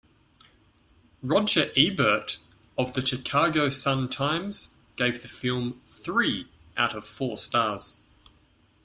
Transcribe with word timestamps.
Roger 1.21 1.69
Ebert 1.77 2.39
of 2.75 2.93
the 2.95 3.05
"Chicago 3.05 3.69
Sun-Times" 3.69 4.73
gave 4.95 5.21
the 5.21 5.27
film 5.27 5.79
three 5.85 6.47
out 6.75 6.95
of 6.95 7.05
four 7.05 7.37
stars. 7.37 7.97